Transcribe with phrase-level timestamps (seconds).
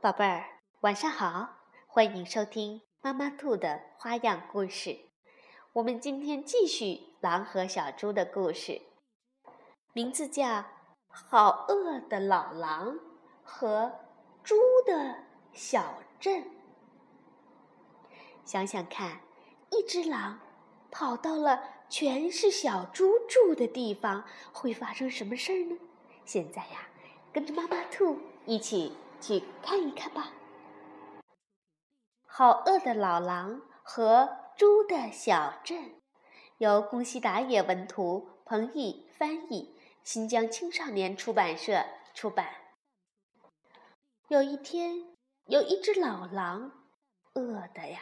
[0.00, 0.44] 宝贝儿，
[0.82, 1.56] 晚上好！
[1.88, 4.96] 欢迎收听妈妈兔的花样故事。
[5.72, 8.80] 我们今天继续狼和小猪的故事，
[9.92, 10.44] 名字叫
[11.08, 12.96] 《好饿的老狼
[13.42, 13.90] 和
[14.44, 14.54] 猪
[14.86, 15.16] 的
[15.52, 16.42] 小镇》。
[18.44, 19.18] 想想看，
[19.70, 20.38] 一只狼
[20.92, 24.22] 跑到了全是小猪住的地方，
[24.52, 25.76] 会发生什么事儿呢？
[26.24, 26.86] 现在呀，
[27.32, 30.32] 跟着妈妈兔一起去看一看吧。
[32.24, 36.00] 好饿的老狼和猪的小镇，
[36.58, 42.48] 由宫西达也文图，彭毅翻译，新疆青少年出版社出版。
[44.28, 46.72] 有一天，有一只老狼，
[47.34, 48.00] 饿的呀。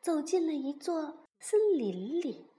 [0.00, 2.50] 走进了一座森林里，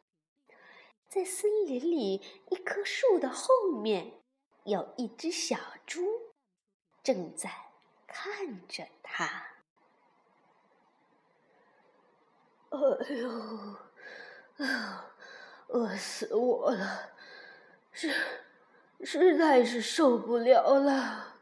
[1.08, 2.16] 在森林里
[2.50, 3.48] 一棵树的后
[3.84, 4.20] 面，
[4.64, 6.02] 有一只小猪
[7.04, 7.52] 正在
[8.16, 9.26] 看着他。
[12.70, 12.80] 哎
[13.16, 13.30] 呦，
[14.66, 15.12] 啊，
[15.68, 17.10] 饿死我了，
[17.92, 18.10] 实
[19.04, 21.36] 实在是受不了了。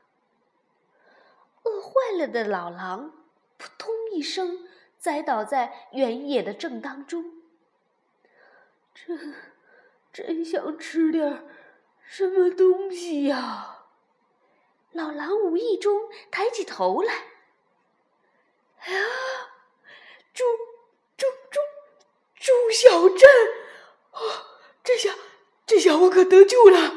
[1.62, 3.12] 饿坏了的老狼
[3.58, 4.68] 扑通一声。
[4.98, 7.44] 栽倒在原野的正当中，
[8.96, 9.36] 真
[10.14, 11.46] 真想吃点
[12.06, 13.73] 什么东西呀！
[14.94, 17.14] 老狼无意中抬起头来，
[18.80, 18.88] 啊，
[20.34, 20.44] 猪
[21.18, 21.60] 猪猪
[22.36, 23.30] 猪小镇，
[24.12, 24.20] 啊，
[24.84, 25.16] 这下
[25.66, 26.96] 这下我可得救了！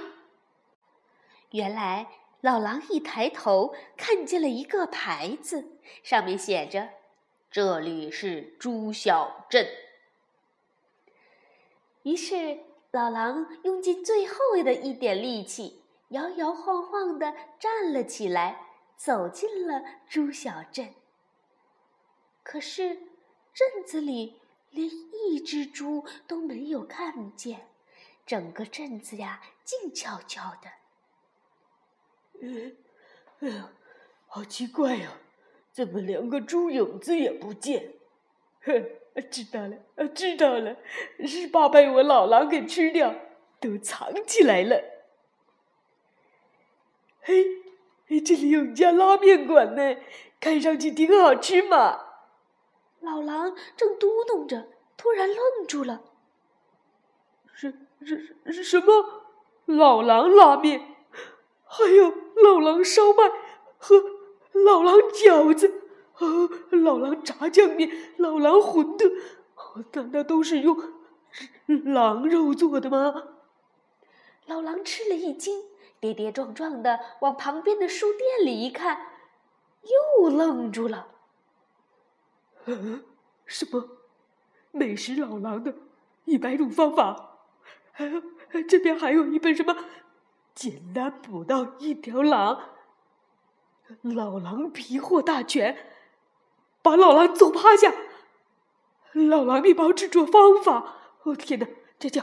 [1.53, 2.09] 原来
[2.43, 6.91] 老狼一抬头看见了一个牌子，上面写着。
[7.51, 9.67] 这里是猪小镇。
[12.03, 12.59] 于是
[12.91, 20.95] 老狼用尽最后的一点力气，摇摇晃晃地站了起来，走进了猪小镇。
[22.43, 22.95] 可是
[23.53, 24.41] 镇子里
[24.71, 27.69] 连一只猪都没有看见，
[28.25, 30.71] 整个镇子呀静悄悄的。
[32.41, 32.77] 嗯，
[33.41, 33.73] 哎呀，
[34.27, 35.19] 好奇怪呀！
[35.73, 37.95] 怎么连个猪影子也不见？
[38.63, 38.83] 哼，
[39.31, 40.77] 知道了，知道了，
[41.27, 43.15] 是怕被我老狼给吃掉，
[43.61, 44.96] 都藏起来了。
[47.27, 49.97] 嘿，这里有一家拉面馆呢，
[50.39, 51.99] 看上去挺好吃嘛。
[53.01, 56.03] 老狼正嘟囔着，突然愣住了。
[57.53, 59.25] 什什什什么？
[59.65, 60.95] 老狼拉面？
[61.65, 63.29] 还有老狼烧麦
[63.77, 64.01] 和？
[64.53, 65.83] 老狼饺子，
[66.15, 66.25] 啊，
[66.71, 69.13] 老狼炸酱面，老狼馄饨，
[69.95, 70.79] 难道都是用
[71.67, 73.25] 狼肉做的吗？
[74.47, 75.65] 老狼吃了一惊，
[76.01, 78.99] 跌跌撞撞的往旁边的书店里一看，
[80.21, 81.09] 又愣住了。
[82.67, 83.05] 嗯，
[83.45, 83.89] 什么？
[84.73, 85.75] 美食老狼的
[86.25, 87.39] 一百种方法？
[87.93, 88.23] 还有
[88.69, 89.77] 这边还有一本什么？
[90.55, 92.71] 简单捕到一条狼。
[94.03, 95.77] 老狼皮货大全，
[96.83, 97.95] 把老狼揍趴下。
[99.13, 101.67] 老狼面包制作方法，哦天哪，
[101.99, 102.23] 这叫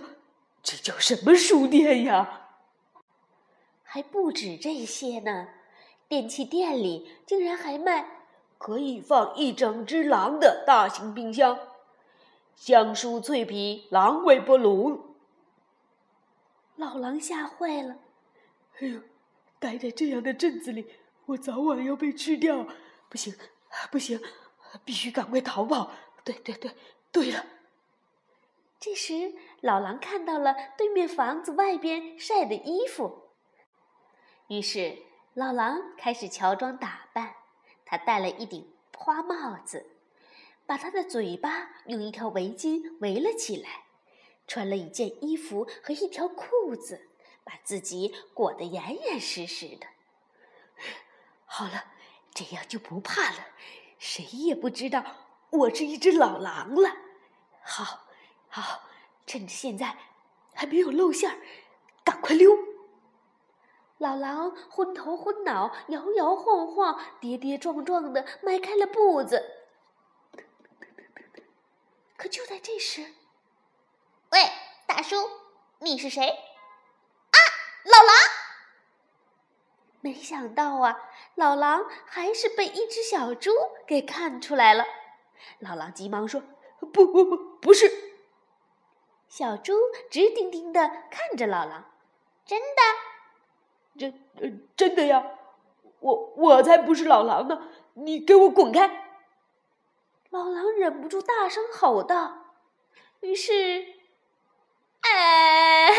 [0.62, 2.43] 这叫什么书店呀？
[3.94, 5.50] 还不止这些呢，
[6.08, 8.26] 电器店里竟然还卖
[8.58, 11.60] 可以放一整只狼的大型冰箱，
[12.56, 15.16] 香酥脆皮狼微波炉。
[16.76, 18.00] 老狼吓坏了，
[18.80, 19.00] 哎呦，
[19.60, 20.88] 待在这样的镇子里。
[21.28, 22.66] 我早晚要被吃掉，
[23.10, 23.36] 不行，
[23.92, 24.20] 不行，
[24.84, 25.92] 必须赶快逃跑！
[26.24, 26.72] 对对对，
[27.12, 27.46] 对了。
[28.80, 33.23] 这时，老狼看到了对面房子外边晒的衣服，
[34.48, 34.98] 于是
[35.34, 37.36] 老狼开始乔装打扮。
[37.86, 39.86] 他戴了一顶花帽子，
[40.66, 43.84] 把他的嘴巴用一条围巾围了起来，
[44.48, 47.10] 穿了一件衣服和一条裤子，
[47.44, 49.86] 把自己裹得严严实实的。
[51.46, 51.86] 好了，
[52.34, 53.48] 这样就不怕了，
[54.00, 55.04] 谁也不知道
[55.52, 56.90] 我是一只老狼了。
[57.62, 58.08] 好，
[58.50, 58.90] 好，
[59.28, 59.96] 趁着现在
[60.56, 61.38] 还没有露馅儿，
[62.04, 62.73] 赶快溜！
[64.04, 69.62] 老狼昏头昏脑，摇摇晃晃，跌跌撞撞的迈开了步子。
[72.18, 73.14] 可就在这时，
[74.32, 74.52] 喂，
[74.86, 75.16] 大叔，
[75.80, 76.28] 你是谁？
[76.28, 77.38] 啊，
[77.86, 78.14] 老狼！
[80.02, 83.52] 没想到啊，老狼还是被一只小猪
[83.88, 84.86] 给看出来了。
[85.60, 86.44] 老狼急忙说
[86.92, 87.90] ：“不不不，不是。”
[89.30, 89.74] 小猪
[90.12, 91.90] 直盯盯的看着老狼
[92.46, 92.82] ：“真的？
[93.98, 95.24] 真真的呀！
[96.00, 97.70] 我我才不是老狼呢！
[97.94, 98.88] 你给我滚开！”
[100.32, 102.40] 老狼忍不住大声吼道。
[103.22, 103.86] 于是，
[105.02, 105.94] 哎，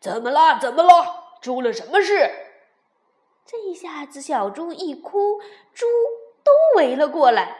[0.00, 0.58] 怎么啦？
[0.58, 1.38] 怎么了？
[1.42, 2.30] 出了什么事？
[3.44, 5.40] 这一下子，小猪一哭，
[5.74, 5.86] 猪
[6.42, 7.58] 都围了过来。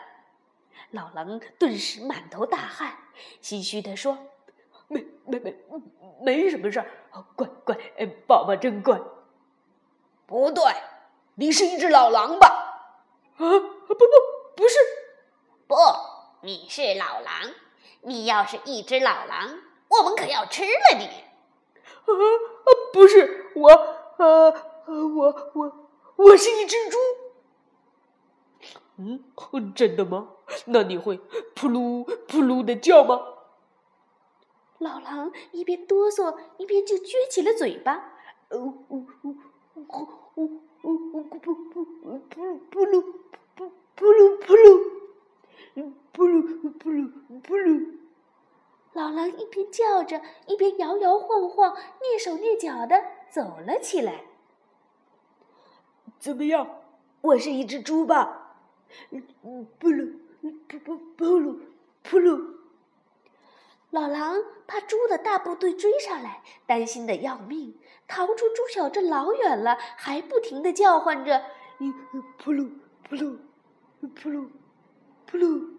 [0.91, 2.97] 老狼顿时满头大汗，
[3.43, 4.19] 唏嘘地说
[4.89, 5.55] ：“没没没，
[6.23, 6.87] 没什么事儿。
[7.35, 7.77] 乖乖，
[8.27, 9.01] 宝宝真乖。
[10.27, 10.63] 不对，
[11.37, 12.47] 你是一只老狼吧？
[13.37, 14.05] 啊，不不
[14.57, 14.79] 不是，
[15.67, 15.75] 不，
[16.43, 17.53] 你是老狼。
[18.03, 21.07] 你要是一只老狼，我们可要吃了你。
[21.07, 23.69] 啊啊，不是我，
[24.19, 26.99] 呃啊，我我我是一只猪。”
[28.99, 29.25] 嗯，
[29.75, 30.29] 真的吗？
[30.67, 31.19] 那你会
[31.55, 33.21] 扑噜扑噜的叫吗？
[34.79, 38.13] 老狼一边哆嗦，一边就撅起了嘴巴。
[38.51, 39.35] 哦哦哦
[39.75, 40.51] 哦哦
[40.83, 42.15] 哦哦扑扑扑扑
[42.71, 43.03] 扑噜
[43.55, 47.87] 扑扑噜扑噜，扑噜扑噜扑噜。
[48.93, 54.25] 老狼一边叫着，一边摇摇晃晃、蹑手蹑脚的走了起来。
[56.19, 56.83] 怎么样？
[57.23, 58.59] 我是一只猪吧？
[59.11, 60.13] 嗯，扑噜，
[60.69, 61.59] 扑扑扑噜，
[62.03, 62.57] 不噜。
[63.91, 67.79] 老狼怕猪的大部队追上来，担心的要命，
[68.09, 71.45] 逃出猪小镇老远了，还不停的叫唤着
[72.37, 72.71] ：“扑噜
[73.05, 73.39] 扑噜，
[74.15, 74.49] 扑噜
[75.27, 75.71] 扑噜。”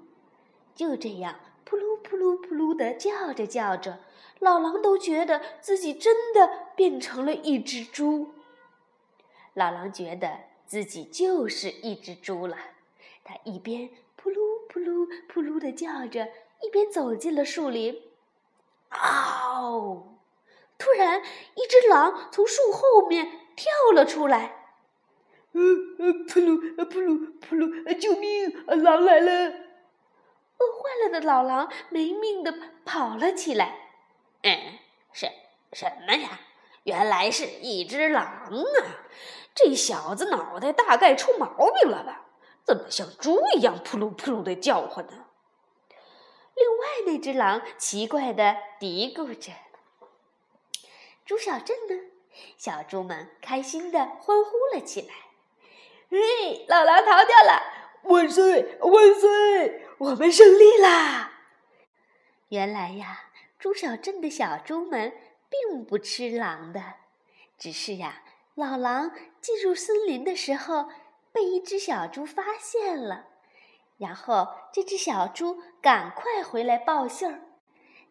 [0.74, 4.00] 就这样，扑噜扑噜扑噜的叫着叫着，
[4.40, 8.34] 老狼都觉得自己真的变成了一只猪。
[9.54, 12.56] 老狼觉得自己就是一只猪了。
[13.24, 16.30] 他一边扑噜扑噜扑噜的叫着，
[16.62, 18.02] 一边走进了树林。
[18.90, 20.18] 嗷！
[20.78, 21.22] 突然，
[21.56, 24.74] 一只狼从树后面跳了出来。
[25.54, 25.62] 呃
[26.00, 28.00] 呃，扑噜扑噜扑噜！
[28.00, 28.66] 救命！
[28.68, 29.32] 狼来了！
[30.60, 32.54] 饿坏了的老狼没命的
[32.86, 33.76] 跑了起来。
[34.44, 34.80] 嗯，
[35.12, 35.32] 什
[35.74, 36.40] 什么呀？
[36.84, 39.06] 原来是一只狼啊！
[39.54, 41.48] 这小子脑袋大概出毛
[41.82, 42.26] 病了吧？
[42.64, 45.27] 怎么像猪一样扑噜扑噜的叫唤呢？
[46.58, 49.54] 另外那只狼奇怪的嘀咕着。
[51.24, 51.96] 猪小镇呢？
[52.58, 55.14] 小猪们开心的欢呼了起来。
[56.10, 57.62] 嘿，老狼逃掉了！
[58.04, 59.86] 万岁万岁！
[60.00, 61.32] 我们胜利啦！
[62.50, 65.14] 原来呀，猪小镇的小猪们
[65.50, 66.82] 并不吃狼的，
[67.58, 68.24] 只是呀，
[68.56, 70.90] 老狼进入森林的时候。
[71.30, 73.28] 被一只小猪发现了，
[73.98, 77.42] 然后这只小猪赶快回来报信儿，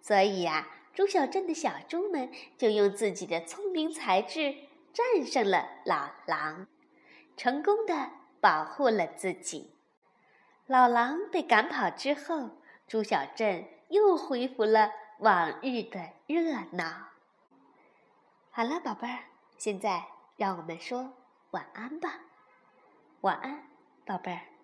[0.01, 4.57] 所以呀，猪小镇的小猪们就用自己的聪明才智
[4.93, 6.67] 战胜了老狼，
[7.37, 8.11] 成功的
[8.41, 9.75] 保护了自己。
[10.67, 12.51] 老狼被赶跑之后，
[12.89, 14.91] 猪小镇又恢复了
[15.21, 16.85] 往日的热闹。
[18.51, 19.25] 好了，宝贝儿，
[19.57, 20.03] 现在
[20.37, 21.13] 让我们说
[21.53, 22.21] 晚安吧。
[23.21, 23.69] 晚安，
[24.05, 24.56] 宝贝儿。